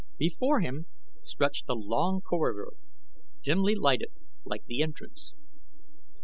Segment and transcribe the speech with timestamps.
[0.17, 0.87] Before him
[1.23, 2.69] stretched a long corridor,
[3.43, 4.09] dimly lighted
[4.43, 5.35] like the entrance.